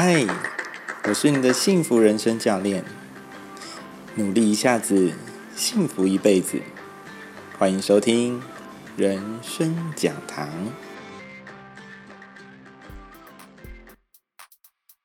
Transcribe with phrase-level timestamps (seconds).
[0.00, 0.24] 嗨，
[1.08, 2.84] 我是你的幸福人生教练。
[4.14, 5.12] 努力一下子，
[5.56, 6.62] 幸福一辈子。
[7.58, 8.40] 欢迎收听
[8.96, 10.48] 人生讲堂。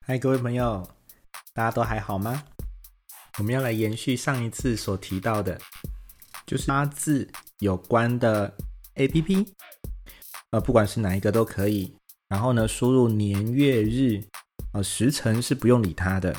[0.05, 0.88] 嗨，各位朋友，
[1.55, 2.44] 大家都还好吗？
[3.39, 5.60] 我们要来延续上一次所提到的，
[6.46, 8.55] 就是八字有关的
[8.94, 9.55] A P P，
[10.52, 11.98] 呃，不管是哪一个都可以。
[12.28, 14.23] 然后呢，输入年月日。
[14.73, 16.36] 呃，时辰是不用理他的，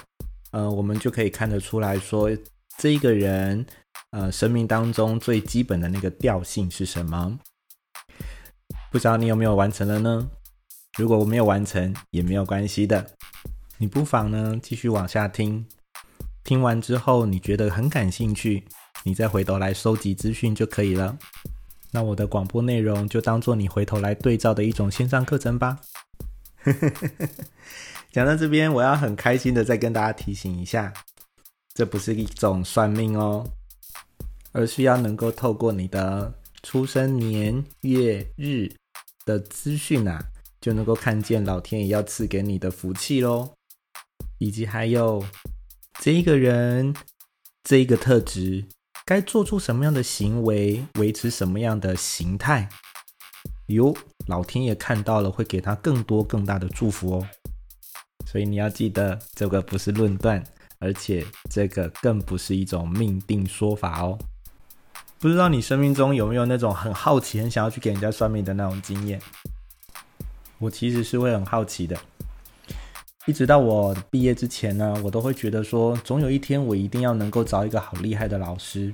[0.51, 2.29] 呃，我们就可以看得出来说，
[2.77, 3.65] 这一个人，
[4.11, 7.39] 呃，生命当中最基本的那个调性是什么？
[8.91, 10.29] 不知道你有没有完成了呢？
[10.97, 13.07] 如果我没有完成，也没有关系的，
[13.79, 15.67] 你不妨呢继续往下听，
[16.43, 18.65] 听完之后你觉得很感兴趣，
[19.05, 21.17] 你再回头来收集资讯就可以了。
[21.93, 25.79] 那我的广播内容就当做你回头来对照的一种线上课程吧。
[28.15, 30.95] 讲到这边，我要很开心的再跟大家提醒一下，
[31.75, 33.45] 这不是一种算命哦，
[34.53, 38.73] 而是要能够透过你的出生年月日
[39.25, 40.25] 的资讯啊，
[40.61, 43.53] 就能够看见老天爷要赐给你的福气喽，
[44.39, 45.27] 以及还有
[45.99, 46.95] 这一个人
[47.65, 48.65] 这一个特质
[49.05, 52.69] 该做出什么样的行为，维持什么样的形态，
[53.67, 53.93] 哟，
[54.29, 57.27] 老天爷看到了会给他更多更大的祝福哦。
[58.35, 60.43] 所以你要记得，这个不是论断，
[60.81, 64.19] 而且这个更不是一种命定说法哦。
[65.21, 69.21] 不知道你生命中有没有那种很好奇、很想要去给人家算命的那种经验？
[70.59, 71.97] 我其实是会很好奇的，
[73.25, 78.93] 一直到我毕业之前呢，我都会觉得说，总有一天我一定要能够找一个好厉害的老师。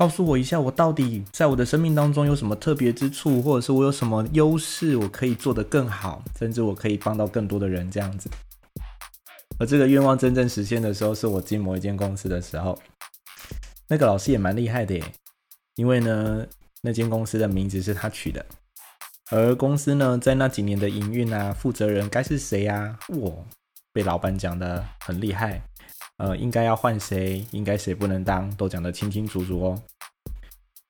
[0.00, 8.30] 告诉我一下，我到底在我的生命当中有什么特别之处，或者是我有什么优势，我可以做得更好，甚至我可以帮到更多的人这样子。
[9.58, 12.78] 而这个愿望真正实现的时候，是我进某一间公司的时候，
[13.88, 15.04] 那个老师也蛮厉害的耶，
[15.74, 16.46] 因为呢，
[16.80, 18.46] 那间公司的名字是他取的，
[19.30, 22.98] 而公司呢，在那几年的营运啊，负责人该是谁呀？
[23.08, 23.44] 我
[23.92, 25.62] 被老板讲的很厉害。
[26.16, 27.42] 呃，应该要换谁？
[27.50, 28.54] 应该谁不能当？
[28.56, 29.82] 都讲得清清楚楚哦。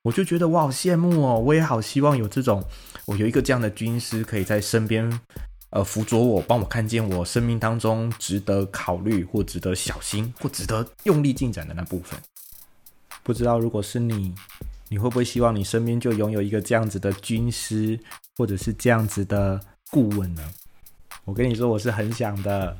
[0.03, 2.65] 我就觉得我好羡慕哦，我也好希望有这种，
[3.07, 5.21] 我有一个这样的军师可以在身边，
[5.71, 12.19] 呃，辅佐我，帮我看见我生命当中值得考虑或值得小心或值得用力进展的那部分。
[13.23, 14.35] 不知道如果是你，
[14.89, 18.01] 你会不会希望你身边就拥有一个这样子的军师，
[18.39, 19.61] 或者是这样子的
[19.91, 20.43] 顾问呢？
[21.27, 22.75] 我跟你说，我是很想的。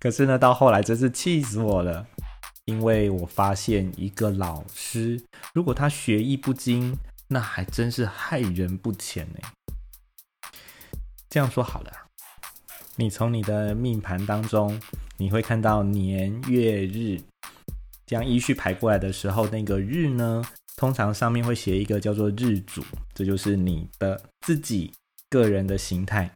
[0.00, 2.06] 可是呢，到后来真是气死我了，
[2.64, 5.20] 因为我发现一个老师，
[5.52, 6.96] 如果他学艺不精，
[7.28, 9.40] 那还真是害人不浅呢。
[11.28, 11.92] 这样说好了，
[12.96, 14.80] 你从你的命盘当中，
[15.16, 17.20] 你会看到年月日，
[18.06, 20.44] 这样依序排过来的时候，那个日呢，
[20.76, 22.84] 通常上面会写一个叫做日主，
[23.14, 24.92] 这就是你的自己
[25.28, 26.30] 个人的形态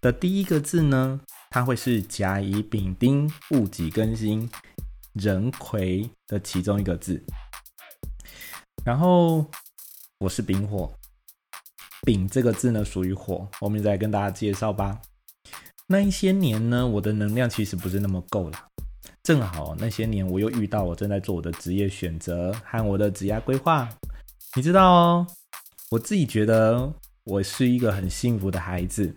[0.00, 1.20] 的第一个字呢。
[1.54, 4.50] 它会是甲乙丙丁戊己庚辛
[5.14, 7.22] 人魁的其中一个字，
[8.82, 9.44] 然后
[10.18, 10.90] 我是丙火，
[12.06, 14.98] 丙这个字呢属于火，后面再跟大家介绍吧。
[15.86, 18.68] 那一些年呢，我的能量其实不是那么够了，
[19.22, 23.86] 正好那些年我又遇到我正在做我的职业选择和我的职业规划，
[24.56, 25.26] 你知道哦，
[25.90, 26.90] 我自己觉得
[27.24, 29.14] 我是一个很幸福的孩子。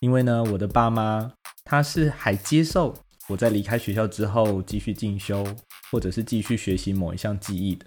[0.00, 1.30] 因为呢，我的爸妈
[1.62, 2.94] 他是还接受
[3.28, 5.46] 我在离开学校之后继续进修，
[5.90, 7.86] 或者是继续学习某一项技艺的。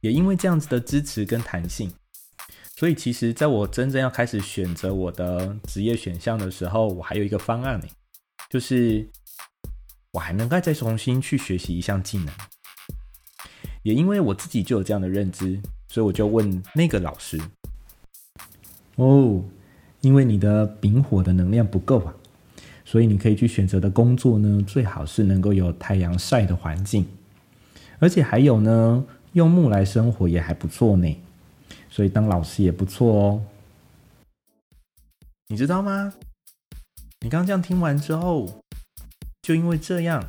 [0.00, 1.92] 也因为这样子的支持跟弹性，
[2.76, 7.86] 所以其实在我真正要开始选择我的职业选项的时候，我还有一个方案呢，
[8.50, 9.08] 就是
[10.12, 12.34] 我还能够再重新去学习一项技能。
[13.82, 17.40] 也因为我自己就有这样的认知，所以我就问那个老师，
[18.96, 19.44] 哦。
[20.00, 22.14] 因为你的丙火的能量不够啊，
[22.90, 27.06] 所以你可以去选择的工作呢，最好是能够有太阳晒的环境，
[27.98, 29.04] 而且还有呢，
[29.34, 31.16] 用木来生活也还不错呢，
[31.90, 33.42] 所以当老师也不错哦。
[35.48, 36.14] 你知道吗？
[37.20, 38.62] 你刚这样听完之后，
[39.42, 40.24] 就因为这样，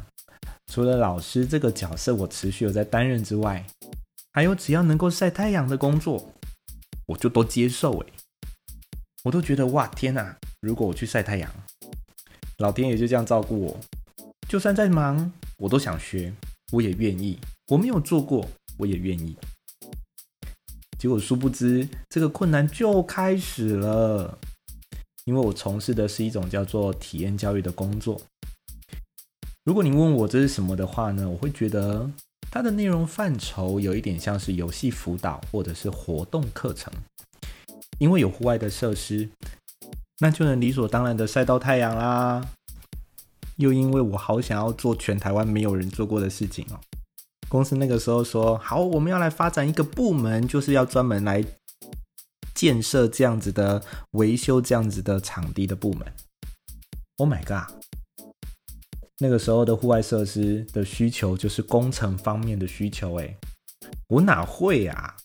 [0.69, 3.65] 除了老师这个角色我持续有在担任之外，
[4.33, 6.33] 还有只要能够晒太阳的工作，
[7.05, 8.07] 我就都接受诶。
[9.23, 10.35] 我都觉得哇天哪！
[10.59, 11.50] 如果我去晒太阳，
[12.59, 13.79] 老天爷就这样照顾我，
[14.50, 16.33] 就算再忙，我都想学，
[16.73, 17.39] 我也愿意。
[17.67, 18.45] 我没有做过，
[18.77, 19.33] 我也愿意。
[20.97, 24.38] 结果殊不知，这个困难就开始了。
[25.23, 28.19] 因为我从事的是一种叫做体验教育的工作。
[29.63, 32.12] 如果你问我这是什么的话呢，我会觉得
[32.51, 36.91] 它的内容范畴有一点像是游戏辅导或者是活动课程，
[38.00, 39.29] 因为有户外的设施，
[40.19, 42.45] 那就能理所当然的晒到太阳啦。
[43.57, 46.80] 又因为我好想要做全台湾没有人做过的事情哦，
[47.50, 51.44] 公司那个时候说好，我们要来发展一个部门，就是要专门来
[52.54, 56.07] 建设这样子的维修这样子的场地的部门。
[57.18, 57.74] Oh my god！
[59.18, 63.36] 那个时候的户外设施的需求就是工程方面的需求，哎，
[64.07, 65.18] 我哪会啊？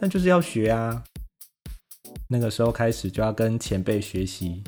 [0.00, 1.02] 但就是要学啊。
[2.28, 4.62] 那个时候开始就要跟前辈学习，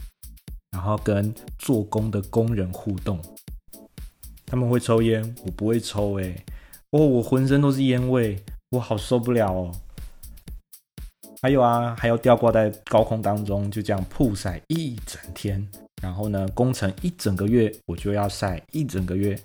[0.71, 3.21] 然后跟做工的工人互动。
[4.47, 6.45] 他们会抽烟，我不会抽，哎，
[6.91, 8.39] 哦，我浑身都是烟味，
[8.71, 9.73] 我好受不了哦。
[11.43, 15.67] 还有啊，还要吊挂在高空当中，就这样曝晒一整天。
[16.03, 19.39] 然后呢，工程一整个月，我就要晒一整个月，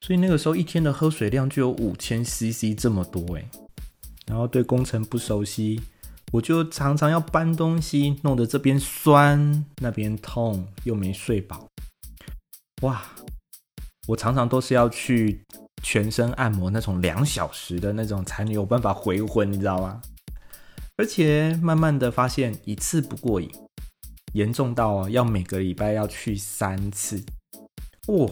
[0.00, 3.46] 所以那个时候一天的喝水量就有五千 CC 这么多诶。
[4.26, 5.80] 然后对工程不熟悉，
[6.32, 11.68] 我就常常要搬东西，弄得这边酸那边痛，又没睡饱。
[12.82, 13.02] 哇，
[14.08, 15.42] 我常常都是要去
[15.82, 20.02] 全身按摩那种两小时的那种，才能有办法回魂，你知道吗？
[20.96, 23.50] 而且慢慢的发现一次不过瘾。
[24.32, 27.24] 严重到，要每个礼拜要去三次，
[28.08, 28.28] 哇！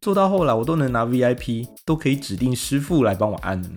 [0.00, 3.68] 做到后来我都能拿 VIP，都可以指定师傅来帮我按了。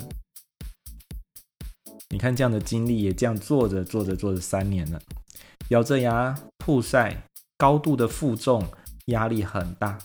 [2.10, 5.02] 你看这样的经历，也这样做着做着做着三年了，
[5.70, 7.24] 咬着牙曝晒，
[7.58, 8.66] 高度的负重，
[9.08, 10.00] 压力很大。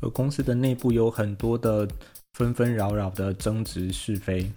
[0.00, 1.88] 而公司的内部有很多的
[2.34, 4.50] 纷纷扰扰的争执是非，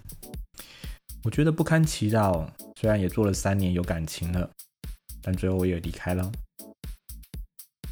[1.24, 2.48] 我觉得不堪其扰。
[2.80, 4.48] 虽然也做了三年，有感情了。
[5.22, 6.30] 但最后我也离开了。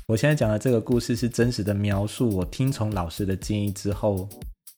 [0.07, 4.27] 我现在讲的这个故事是真实的描述，我听从老师的建议之后，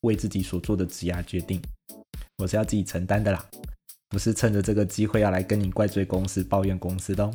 [0.00, 1.62] 为自己所做的职业决定，
[2.40, 3.44] 我是要自己承担的啦，
[4.08, 7.30] 不是趁着这个机会要来跟你怪罪公司、抱怨公司的哦。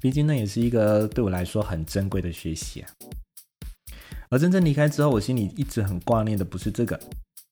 [0.00, 2.90] 毕竟那也是一个对我来说很珍贵的学习啊。
[4.28, 7.00] 而真正离开之后，我心里一直很挂念的不是这个，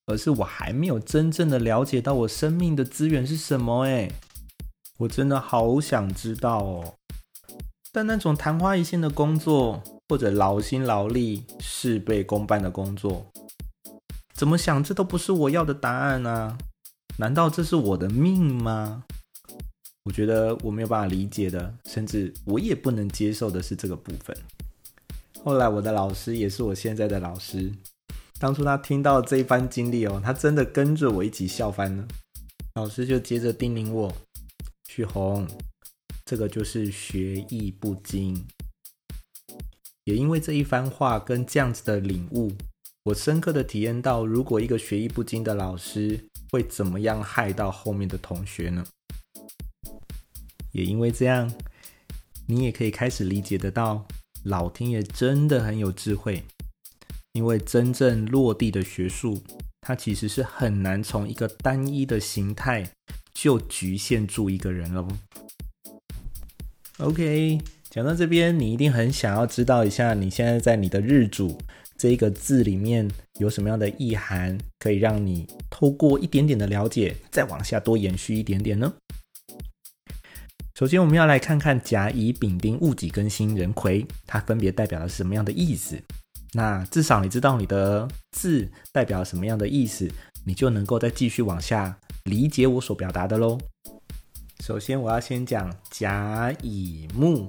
[0.07, 4.11] 而是我还没有真正的了解到我生命的资源是什么哎。
[4.99, 6.95] 我真的好想知道哦，
[7.93, 13.27] 但那种昙花一现的工作，或者劳心劳力、事倍功半的工作，
[14.37, 16.59] 怎么想这都不是我要的答案啊！
[17.19, 19.05] 难道这是我的命吗？
[20.05, 24.37] 我觉得我没有办法理解的，甚至我也不能接受的是这个部分。
[25.43, 27.73] 后来我的老师也是我现在的老师，
[28.39, 32.07] 当初他听到这一番经历哦，他真的跟着我一起笑翻了。
[32.75, 34.13] 老师就接着叮咛我。
[34.91, 35.49] 许红，
[36.27, 38.47] 这个就是学艺不精。
[40.05, 42.53] 也因为这一番话跟这样子的领悟，
[43.07, 46.19] 我深刻的体验到，如果一个学艺不精的老师
[46.51, 48.85] 会怎么样害到后面的同学呢？
[50.73, 51.53] 也因为这样，
[52.49, 54.05] 你也可以开始理解得到，
[54.43, 56.43] 老天爷真的很有智慧。
[57.35, 59.41] 因为真正落地的学术，
[59.83, 62.91] 它其实是很难从一个单一的形态。
[63.33, 65.07] 就局限住一个人了。
[66.99, 71.59] OK，讲到这边，你一定很想要知道一下，你现在在你的日主
[71.99, 78.93] 这一个字里面有什么样的意涵，可以让你透过一点点的了解，再往下多延续一点点呢？
[80.75, 85.99] 首先，我们要来看看甲乙丙丁戊己庚辛壬癸，它分别代表了什么样的意思。
[86.53, 90.07] 那至少你知道你的字代表什么样的意思，
[90.45, 91.99] 你就能够再继续往下。
[92.25, 93.57] 理解我所表达的喽。
[94.65, 97.47] 首先，我要先讲甲乙木，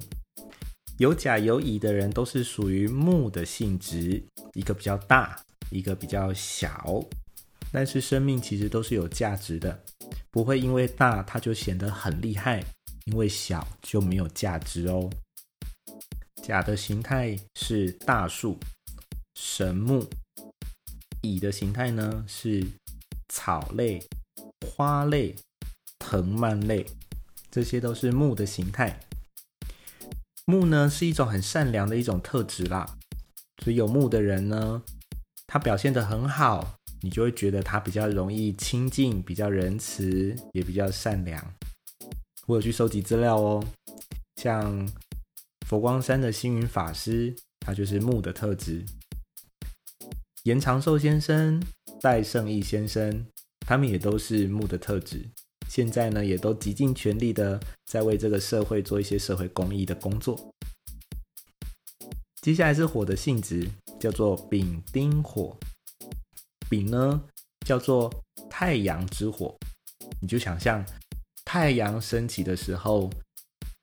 [0.98, 4.20] 有甲有乙的人都是属于木的性质，
[4.54, 5.40] 一个比较大，
[5.70, 7.00] 一个比较小。
[7.70, 9.80] 但是生命其实都是有价值的，
[10.30, 12.64] 不会因为大它就显得很厉害，
[13.04, 15.08] 因为小就没有价值哦。
[16.42, 18.58] 甲的形态是大树、
[19.36, 20.02] 神木；
[21.22, 22.66] 乙的形态呢是
[23.28, 24.02] 草类。
[24.66, 25.34] 花类、
[25.98, 26.86] 藤蔓类，
[27.50, 28.98] 这些都是木的形态。
[30.50, 32.96] 木呢是一种很善良的一种特质啦，
[33.62, 34.82] 所以有木的人呢，
[35.46, 41.54] 他表现的很好，你就会觉得他比较容易亲近，比较仁慈，也比较善良。
[42.46, 43.62] 我有去收集资料哦，
[44.36, 44.88] 像
[45.66, 48.86] 佛光山的星云法师，他就是木的特质；
[50.44, 51.62] 延长寿先生、
[52.00, 53.26] 戴胜义先生。
[53.66, 55.28] 他们也都是木的特质，
[55.68, 60.52] 现在呢，也都极尽全力的在为这个社会做一些社会公益的工作。
[62.40, 63.68] 接下来是火的性质，
[64.00, 65.54] 叫做丙丁火。
[66.70, 67.22] 丙呢，
[67.66, 68.12] 叫做
[68.48, 69.54] 太阳之火。
[70.20, 70.84] 你就想象
[71.44, 73.10] 太阳升起的时候，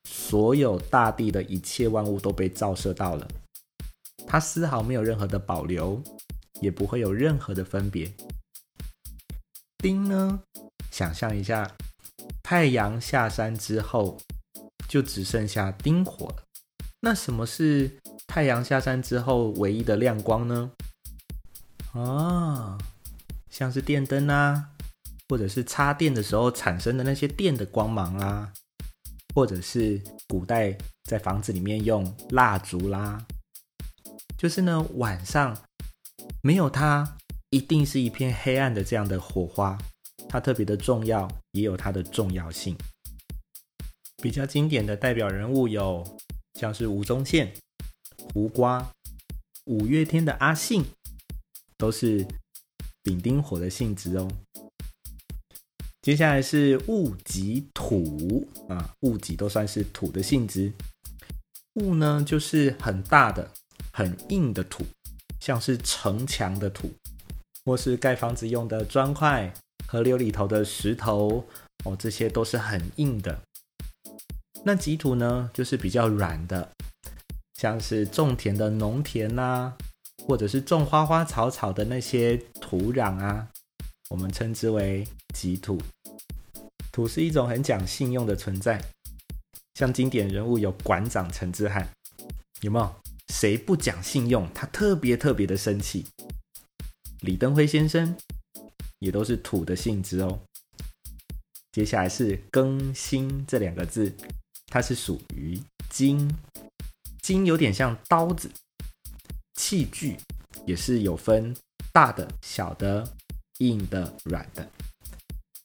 [0.08, 3.28] 所有大地的一切万物都被照射到了，
[4.26, 6.02] 它丝毫没有任何的保留，
[6.60, 8.12] 也不会有任何的分别。
[9.78, 10.42] 丁呢，
[10.90, 11.70] 想象一下，
[12.42, 14.18] 太阳下山之后，
[14.88, 16.44] 就只剩下丁火了。
[17.00, 17.98] 那什么是？
[18.26, 20.70] 太阳下山之后，唯一的亮光呢？
[21.92, 22.76] 啊，
[23.48, 24.70] 像是电灯啊，
[25.28, 28.52] 或者是插电的时候产生的那些电的光芒啊，
[29.34, 33.24] 或者是古代在房子里面用蜡烛啦，
[34.36, 35.56] 就是呢晚上
[36.42, 37.16] 没有它，
[37.50, 39.78] 一定是一片黑暗的这样的火花，
[40.36, 42.76] 它特别的重要，也有它的重要性。
[44.22, 46.04] 比较经典的代表人物有
[46.60, 47.50] 像是吴宗宪。
[48.34, 48.86] 胡瓜、
[49.64, 50.84] 五月天的阿信
[51.78, 52.26] 都是
[53.02, 54.30] 丙丁火的性质哦。
[56.02, 60.70] 接下来是戊己土啊，戊己都算是土的性质。
[61.74, 63.50] 戊呢，就是很大的、
[63.90, 64.84] 很硬的土，
[65.40, 66.90] 像是城墙的土，
[67.64, 69.50] 或是盖房子用的砖块、
[69.86, 71.44] 河流里头的石头
[71.84, 73.40] 哦，这些都是很硬的。
[74.64, 76.68] 那己土呢，就是比较软的。
[77.54, 79.72] 像是种田的农田呐，
[80.26, 83.48] 或者是种花花草草的那些土壤啊，
[84.10, 85.80] 我们称之为己土。
[86.92, 88.82] 土是一种很讲信用的存在，
[89.74, 91.88] 像经典人物有馆长陈之汉，
[92.60, 92.94] 有没有？
[93.32, 96.06] 谁不讲信用，他特别特别的生气。
[97.20, 98.16] 李登辉先生
[98.98, 100.38] 也都是土的性质哦。
[101.72, 104.14] 接下来是更新这两个字，
[104.66, 105.60] 它是属于
[105.90, 106.34] 金。
[107.20, 108.50] 金有点像刀子，
[109.54, 110.16] 器具
[110.64, 111.54] 也是有分
[111.92, 113.06] 大的、小的、
[113.58, 114.70] 硬的、软的。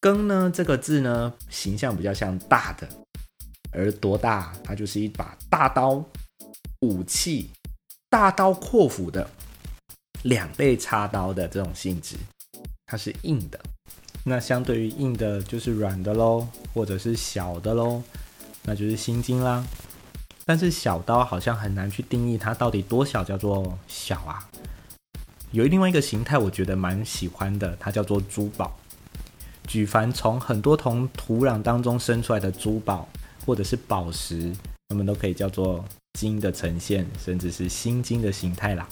[0.01, 2.89] 庚呢这个字呢，形象比较像大的，
[3.71, 4.51] 而多大？
[4.63, 6.03] 它就是一把大刀，
[6.79, 7.51] 武器，
[8.09, 9.29] 大刀阔斧的，
[10.23, 12.15] 两倍插刀的这种性质，
[12.91, 13.57] 它是硬的。
[14.25, 18.03] 那相对于硬的，就是软的喽，或者是小的喽，
[18.63, 19.65] 那就是心经啦。
[20.45, 24.45] 但是小刀好像很难去定义它到底多小叫做小啊。
[25.51, 28.77] 有另外一个形态，我觉得蛮喜欢的，它叫做珠宝。
[29.65, 33.07] 举凡从很多从土壤当中生出来的珠宝
[33.45, 34.51] 或者是宝石，
[34.89, 35.85] 它们都可以叫做
[36.19, 38.85] 金的呈现，甚至是心金的形态啦。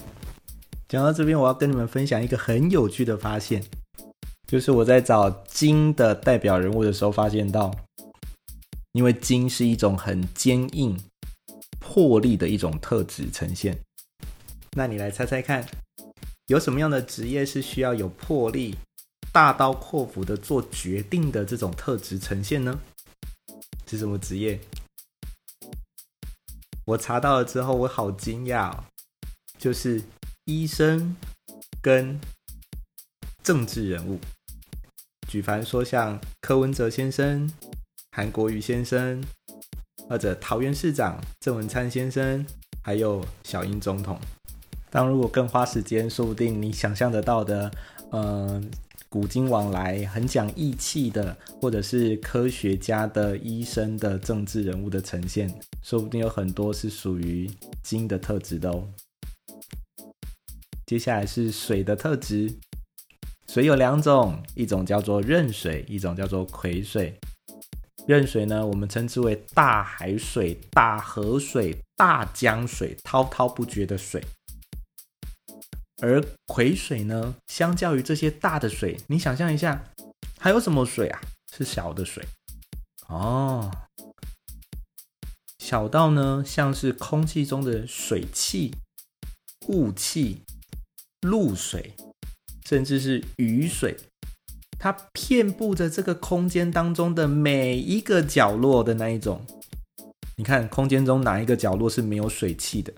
[0.88, 3.64] 讲到这边，我要跟你们分享一个很有趣的发现，
[4.50, 7.74] 就是我在找金的代表人物的时候，发现到，
[8.94, 11.00] 因为金是一种很坚硬。
[11.80, 13.76] 魄力的一种特质呈现，
[14.74, 15.66] 那你来猜猜看，
[16.46, 18.76] 有什么样的职业是需要有魄力、
[19.32, 22.80] 大刀阔斧的做决定的这种特质呈现呢？
[23.88, 24.60] 是什么职业？
[26.86, 28.72] 我查到了之后，我好惊讶，
[29.58, 30.04] 就是
[30.46, 31.16] 医生
[31.82, 32.20] 跟
[33.42, 34.20] 政治人物。
[35.30, 37.50] 举凡说像柯文哲先生、
[38.12, 39.24] 韩国瑜先生。
[40.10, 42.44] 或者桃园市长郑文灿先生，
[42.82, 44.20] 还有小英总统。
[44.90, 47.72] 当如果更花时间，说不定你想象得到的，
[48.10, 48.60] 呃，
[49.08, 57.48] 古今往来很讲义气的，或者是科学家的、医生的、政治人物的呈现，说不定有很多是属于
[57.84, 58.90] 金的特质的哦。
[60.88, 62.52] 接下来是水的特质，
[63.52, 67.20] 水有两种，一种叫做壬水，一种叫做癸水。
[68.06, 74.24] 壬水呢，我们称之为大海水、大河水、大江水，滔滔不绝的水。
[76.00, 79.84] 而癸水呢，相较于这些大的水，你想象一下，
[80.38, 81.20] 还有什么水啊？
[81.52, 82.24] 是小的水
[83.08, 83.72] 哦，
[85.58, 88.76] 小到呢，像是空气中的水汽、
[89.70, 90.44] 雾气、
[91.22, 91.96] 露水，
[92.70, 93.98] 甚至是雨水。
[94.78, 99.42] 它遍布着这个空间当中的每一个角落的那一种，
[100.38, 102.94] 你看空间中哪一个角落是没有水汽的？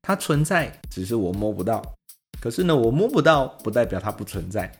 [0.00, 1.94] 它存在，只是我摸不到。
[2.40, 4.72] 可是呢，我摸不到不代表它不存在。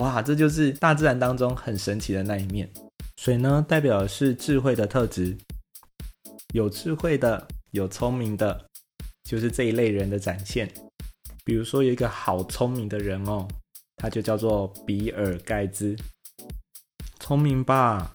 [0.00, 2.68] 哇，这就是大自然当中很神奇的那一面。
[3.16, 5.38] 水呢，代表的是智慧的特质，
[6.52, 8.66] 有智慧的、有聪明的，
[9.22, 10.68] 就是这一类人的展现。
[11.46, 13.48] 比如说，有一个好聪明的人哦。
[13.98, 15.96] 他就叫做比尔盖茨，
[17.18, 18.12] 聪明吧？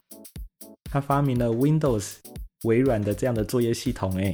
[0.84, 2.18] 他发明了 Windows
[2.62, 4.32] 微软的这样的作业系统，哎，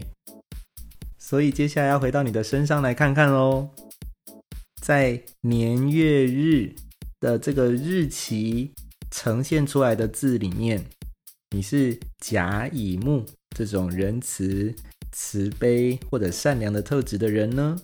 [1.17, 3.71] 所以接下来要回到你的身上来看看喽，
[4.83, 6.75] 在年月日
[7.19, 8.75] 的这个日期
[9.11, 10.85] 呈现出来的字里面，
[11.57, 13.25] 你是甲乙木
[13.57, 14.75] 这种仁慈、
[15.13, 17.81] 慈悲或者善良的特质的人呢，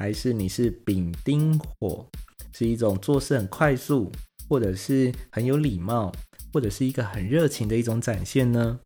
[0.00, 2.06] 还是你是丙丁火，
[2.54, 4.10] 是一种做事很快速，
[4.48, 6.10] 或者是很有礼貌？
[6.54, 8.80] 或者是一个很热情的一种展现呢？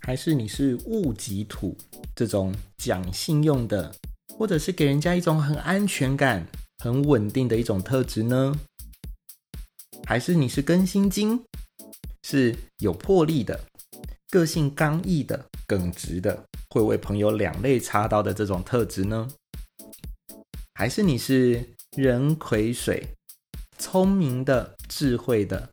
[0.00, 1.76] 还是你是戊己土
[2.16, 3.94] 这种讲信用的，
[4.38, 6.46] 或者是给人家一种很安全感、
[6.78, 8.58] 很稳定的一种特质呢？
[10.06, 11.44] 还是你是庚辛金，
[12.22, 13.60] 是有魄力的、
[14.30, 19.28] 个性刚毅的、耿直的，会为朋友两肋插刀的这种特质呢？
[20.80, 21.62] 还是你是
[21.94, 23.06] 人癸水，
[23.76, 25.68] 聪明的、智慧的？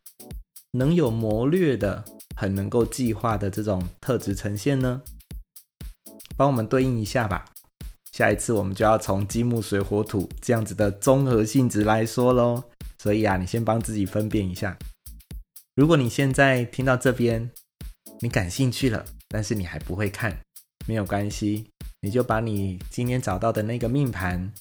[0.73, 2.03] 能有谋略的，
[2.35, 5.01] 很能够计划的这种特质呈现呢？
[6.35, 7.45] 帮我们对应一下吧。
[8.11, 12.61] 下一次我们就要从金木水火土这样子的综合性质来说喽。
[13.01, 14.77] 所以啊，你先帮自己分辨一下。
[15.75, 17.49] 如果你现在听到这边，
[18.19, 20.37] 你感兴趣了，但是你还不会看，
[20.85, 21.65] 没有关系，
[22.01, 24.51] 你就把你今天找到的那个命盘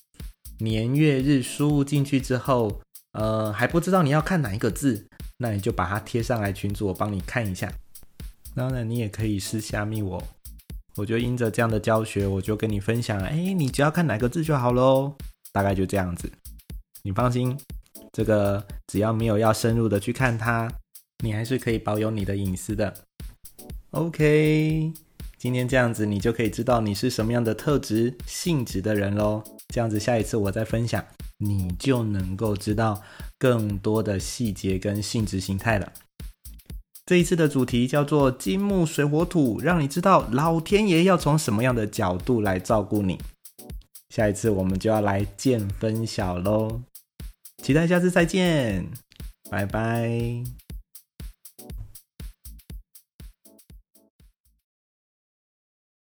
[0.59, 2.81] 年月日输入进去之后，
[3.13, 5.07] 呃，还不知道你要看哪一个字。
[5.39, 7.71] 那你就把它贴上来群组，我帮你看一下。
[8.55, 10.23] 当然，你也可以私下密我。
[10.97, 15.15] 我就因着这样的教学，我就跟你分享，哎，你只要看哪个字就好喽。
[15.53, 16.33] 大概就这样子。
[17.03, 17.55] 你放心，
[18.13, 20.73] 这个只要没有要深入的去看它，
[21.23, 22.95] 你还是可以保有你的隐私的。
[23.91, 24.91] OK，
[25.37, 29.45] 今天这样子，你就可以知道你是什么样的特质性质的人喽。
[29.75, 31.05] 这样子，下一次我再分享。
[31.39, 33.03] 你就能够知道
[33.39, 35.93] 更多的细节跟性质形态了。
[37.05, 43.21] 这一次的主题叫做金木水火土，让你知道老天爷要从什么样的角度来照顾你。
[44.09, 46.81] 下一次我们就要来见分晓喽，
[47.63, 48.87] 期待下次再见，
[49.51, 50.66] 拜拜。